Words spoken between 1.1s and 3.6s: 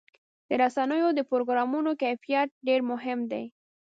د پروګرامونو کیفیت ډېر مهم دی.